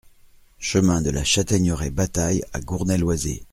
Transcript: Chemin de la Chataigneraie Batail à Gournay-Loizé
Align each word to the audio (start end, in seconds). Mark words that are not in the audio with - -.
Chemin 0.57 0.99
de 1.03 1.11
la 1.11 1.23
Chataigneraie 1.23 1.91
Batail 1.91 2.43
à 2.53 2.59
Gournay-Loizé 2.59 3.43